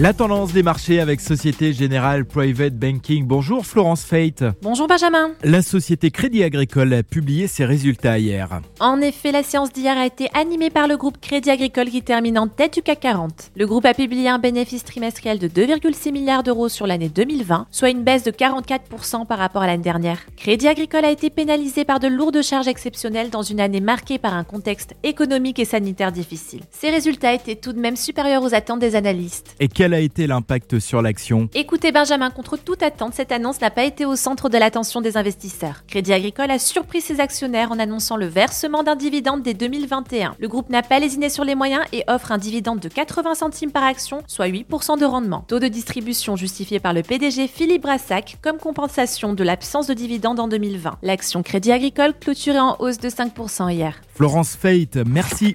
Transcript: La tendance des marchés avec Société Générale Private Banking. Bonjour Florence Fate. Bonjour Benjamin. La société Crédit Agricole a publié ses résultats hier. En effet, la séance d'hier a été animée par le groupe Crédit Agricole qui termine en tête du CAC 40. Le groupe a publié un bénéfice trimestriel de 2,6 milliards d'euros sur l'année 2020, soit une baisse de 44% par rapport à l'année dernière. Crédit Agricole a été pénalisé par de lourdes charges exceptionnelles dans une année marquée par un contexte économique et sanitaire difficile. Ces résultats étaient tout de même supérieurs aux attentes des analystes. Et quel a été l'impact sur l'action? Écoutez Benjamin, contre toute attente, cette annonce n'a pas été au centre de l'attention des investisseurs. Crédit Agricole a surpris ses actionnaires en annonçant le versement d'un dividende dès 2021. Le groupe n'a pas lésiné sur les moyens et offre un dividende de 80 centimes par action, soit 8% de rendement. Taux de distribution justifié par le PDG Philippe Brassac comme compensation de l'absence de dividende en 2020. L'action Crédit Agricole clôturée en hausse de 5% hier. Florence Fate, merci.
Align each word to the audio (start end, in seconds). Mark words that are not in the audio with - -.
La 0.00 0.12
tendance 0.12 0.52
des 0.52 0.62
marchés 0.62 1.00
avec 1.00 1.20
Société 1.20 1.72
Générale 1.72 2.24
Private 2.24 2.74
Banking. 2.74 3.26
Bonjour 3.26 3.66
Florence 3.66 4.04
Fate. 4.04 4.44
Bonjour 4.62 4.86
Benjamin. 4.86 5.32
La 5.42 5.60
société 5.60 6.12
Crédit 6.12 6.44
Agricole 6.44 6.94
a 6.94 7.02
publié 7.02 7.48
ses 7.48 7.64
résultats 7.64 8.16
hier. 8.16 8.60
En 8.78 9.00
effet, 9.00 9.32
la 9.32 9.42
séance 9.42 9.72
d'hier 9.72 9.98
a 9.98 10.06
été 10.06 10.28
animée 10.34 10.70
par 10.70 10.86
le 10.86 10.96
groupe 10.96 11.18
Crédit 11.20 11.50
Agricole 11.50 11.88
qui 11.88 12.02
termine 12.02 12.38
en 12.38 12.46
tête 12.46 12.74
du 12.74 12.82
CAC 12.82 13.00
40. 13.00 13.50
Le 13.56 13.66
groupe 13.66 13.86
a 13.86 13.92
publié 13.92 14.28
un 14.28 14.38
bénéfice 14.38 14.84
trimestriel 14.84 15.40
de 15.40 15.48
2,6 15.48 16.12
milliards 16.12 16.44
d'euros 16.44 16.68
sur 16.68 16.86
l'année 16.86 17.08
2020, 17.08 17.66
soit 17.72 17.90
une 17.90 18.04
baisse 18.04 18.22
de 18.22 18.30
44% 18.30 19.26
par 19.26 19.38
rapport 19.38 19.62
à 19.62 19.66
l'année 19.66 19.82
dernière. 19.82 20.20
Crédit 20.36 20.68
Agricole 20.68 21.06
a 21.06 21.10
été 21.10 21.28
pénalisé 21.28 21.84
par 21.84 21.98
de 21.98 22.06
lourdes 22.06 22.42
charges 22.42 22.68
exceptionnelles 22.68 23.30
dans 23.30 23.42
une 23.42 23.58
année 23.58 23.80
marquée 23.80 24.18
par 24.18 24.34
un 24.34 24.44
contexte 24.44 24.94
économique 25.02 25.58
et 25.58 25.64
sanitaire 25.64 26.12
difficile. 26.12 26.60
Ces 26.70 26.90
résultats 26.90 27.34
étaient 27.34 27.56
tout 27.56 27.72
de 27.72 27.80
même 27.80 27.96
supérieurs 27.96 28.44
aux 28.44 28.54
attentes 28.54 28.78
des 28.78 28.94
analystes. 28.94 29.56
Et 29.58 29.66
quel 29.66 29.87
a 29.94 30.00
été 30.00 30.26
l'impact 30.26 30.78
sur 30.78 31.02
l'action? 31.02 31.48
Écoutez 31.54 31.92
Benjamin, 31.92 32.30
contre 32.30 32.56
toute 32.56 32.82
attente, 32.82 33.14
cette 33.14 33.32
annonce 33.32 33.60
n'a 33.60 33.70
pas 33.70 33.84
été 33.84 34.04
au 34.04 34.16
centre 34.16 34.48
de 34.48 34.58
l'attention 34.58 35.00
des 35.00 35.16
investisseurs. 35.16 35.84
Crédit 35.86 36.12
Agricole 36.12 36.50
a 36.50 36.58
surpris 36.58 37.00
ses 37.00 37.20
actionnaires 37.20 37.72
en 37.72 37.78
annonçant 37.78 38.16
le 38.16 38.26
versement 38.26 38.82
d'un 38.82 38.96
dividende 38.96 39.42
dès 39.42 39.54
2021. 39.54 40.36
Le 40.38 40.48
groupe 40.48 40.70
n'a 40.70 40.82
pas 40.82 40.98
lésiné 40.98 41.28
sur 41.28 41.44
les 41.44 41.54
moyens 41.54 41.82
et 41.92 42.04
offre 42.08 42.32
un 42.32 42.38
dividende 42.38 42.80
de 42.80 42.88
80 42.88 43.34
centimes 43.34 43.70
par 43.70 43.84
action, 43.84 44.22
soit 44.26 44.48
8% 44.48 44.98
de 44.98 45.04
rendement. 45.04 45.44
Taux 45.48 45.60
de 45.60 45.68
distribution 45.68 46.36
justifié 46.36 46.80
par 46.80 46.92
le 46.92 47.02
PDG 47.02 47.48
Philippe 47.48 47.82
Brassac 47.82 48.38
comme 48.42 48.58
compensation 48.58 49.34
de 49.34 49.44
l'absence 49.44 49.86
de 49.86 49.94
dividende 49.94 50.40
en 50.40 50.48
2020. 50.48 50.98
L'action 51.02 51.42
Crédit 51.42 51.72
Agricole 51.72 52.14
clôturée 52.18 52.60
en 52.60 52.76
hausse 52.78 52.98
de 52.98 53.08
5% 53.08 53.72
hier. 53.72 54.00
Florence 54.14 54.56
Fate, 54.56 54.96
merci. 55.06 55.54